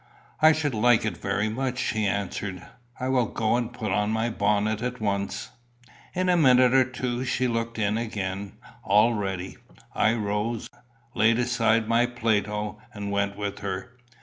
"I 0.41 0.51
should 0.51 0.73
like 0.73 1.05
it 1.05 1.15
very 1.17 1.47
much," 1.47 1.77
she 1.77 2.07
answered. 2.07 2.65
"I 2.99 3.07
will 3.07 3.27
go 3.27 3.55
and 3.55 3.71
put 3.71 3.91
on 3.91 4.09
my 4.09 4.31
bonnet 4.31 4.81
at 4.81 4.99
once." 4.99 5.51
In 6.15 6.27
a 6.27 6.35
minute 6.35 6.73
or 6.73 6.85
two 6.85 7.23
she 7.23 7.47
looked 7.47 7.77
in 7.77 7.99
again, 7.99 8.53
all 8.83 9.13
ready. 9.13 9.57
I 9.93 10.15
rose, 10.15 10.67
laid 11.13 11.37
aside 11.37 11.87
my 11.87 12.07
Plato, 12.07 12.81
and 12.95 13.11
went 13.11 13.37
with 13.37 13.59
her. 13.59 13.95